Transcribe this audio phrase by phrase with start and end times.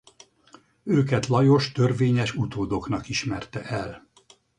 [0.83, 4.09] Őket Lajos törvényes utódoknak ismerte el.